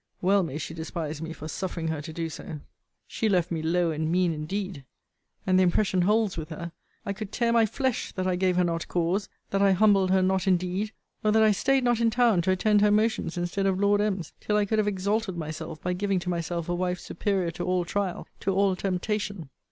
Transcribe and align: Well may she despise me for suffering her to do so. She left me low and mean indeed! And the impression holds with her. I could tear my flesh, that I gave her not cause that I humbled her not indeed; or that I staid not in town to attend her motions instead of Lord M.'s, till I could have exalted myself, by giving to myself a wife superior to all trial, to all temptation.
Well 0.19 0.41
may 0.41 0.57
she 0.57 0.73
despise 0.73 1.21
me 1.21 1.31
for 1.31 1.47
suffering 1.47 1.89
her 1.89 2.01
to 2.01 2.11
do 2.11 2.27
so. 2.27 2.61
She 3.05 3.29
left 3.29 3.51
me 3.51 3.61
low 3.61 3.91
and 3.91 4.11
mean 4.11 4.33
indeed! 4.33 4.83
And 5.45 5.59
the 5.59 5.63
impression 5.63 6.01
holds 6.01 6.37
with 6.37 6.49
her. 6.49 6.71
I 7.05 7.13
could 7.13 7.31
tear 7.31 7.53
my 7.53 7.67
flesh, 7.67 8.11
that 8.13 8.25
I 8.25 8.35
gave 8.35 8.55
her 8.55 8.63
not 8.63 8.87
cause 8.87 9.29
that 9.51 9.61
I 9.61 9.73
humbled 9.73 10.09
her 10.09 10.23
not 10.23 10.47
indeed; 10.47 10.91
or 11.23 11.31
that 11.31 11.43
I 11.43 11.51
staid 11.51 11.83
not 11.83 11.99
in 11.99 12.09
town 12.09 12.41
to 12.41 12.51
attend 12.51 12.81
her 12.81 12.89
motions 12.89 13.37
instead 13.37 13.67
of 13.67 13.79
Lord 13.79 14.01
M.'s, 14.01 14.33
till 14.39 14.57
I 14.57 14.65
could 14.65 14.79
have 14.79 14.87
exalted 14.87 15.37
myself, 15.37 15.79
by 15.83 15.93
giving 15.93 16.17
to 16.21 16.29
myself 16.31 16.67
a 16.67 16.73
wife 16.73 16.99
superior 16.99 17.51
to 17.51 17.63
all 17.63 17.85
trial, 17.85 18.27
to 18.39 18.55
all 18.55 18.75
temptation. 18.75 19.49